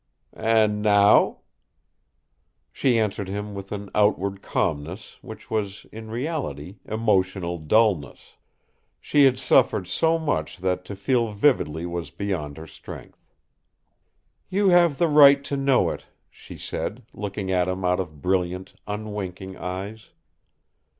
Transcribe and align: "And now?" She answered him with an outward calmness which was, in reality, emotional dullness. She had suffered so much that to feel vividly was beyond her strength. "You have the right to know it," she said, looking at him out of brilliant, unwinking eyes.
"And 0.33 0.81
now?" 0.81 1.41
She 2.71 2.97
answered 2.97 3.27
him 3.29 3.53
with 3.53 3.71
an 3.71 3.91
outward 3.93 4.41
calmness 4.41 5.19
which 5.21 5.51
was, 5.51 5.85
in 5.91 6.09
reality, 6.09 6.79
emotional 6.85 7.59
dullness. 7.59 8.33
She 8.99 9.25
had 9.25 9.37
suffered 9.37 9.87
so 9.87 10.17
much 10.17 10.57
that 10.57 10.83
to 10.85 10.95
feel 10.95 11.31
vividly 11.33 11.85
was 11.85 12.09
beyond 12.09 12.57
her 12.57 12.65
strength. 12.65 13.29
"You 14.49 14.69
have 14.69 14.97
the 14.97 15.07
right 15.07 15.43
to 15.43 15.55
know 15.55 15.91
it," 15.91 16.07
she 16.31 16.57
said, 16.57 17.03
looking 17.13 17.51
at 17.51 17.67
him 17.67 17.85
out 17.85 17.99
of 17.99 18.23
brilliant, 18.23 18.73
unwinking 18.87 19.55
eyes. 19.55 20.09